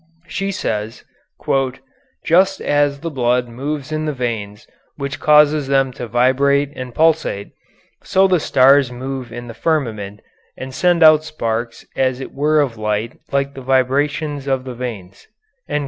She 0.25 0.51
says: 0.51 1.03
"Just 2.25 2.59
as 2.59 3.01
the 3.01 3.11
blood 3.11 3.47
moves 3.47 3.91
in 3.91 4.05
the 4.05 4.13
veins 4.13 4.65
which 4.95 5.19
causes 5.19 5.67
them 5.67 5.91
to 5.91 6.07
vibrate 6.07 6.73
and 6.75 6.91
pulsate, 6.95 7.51
so 8.03 8.27
the 8.27 8.39
stars 8.39 8.91
move 8.91 9.31
in 9.31 9.45
the 9.45 9.53
firmament 9.53 10.21
and 10.57 10.73
send 10.73 11.03
out 11.03 11.23
sparks 11.23 11.85
as 11.95 12.19
it 12.19 12.33
were 12.33 12.61
of 12.61 12.79
light 12.79 13.19
like 13.31 13.53
the 13.53 13.61
vibrations 13.61 14.47
of 14.47 14.63
the 14.63 14.73
veins." 14.73 15.27